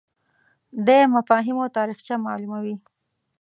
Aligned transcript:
دی 0.85 1.01
مفاهیمو 1.15 1.65
تاریخچه 1.77 2.13
معلوموي 2.25 2.75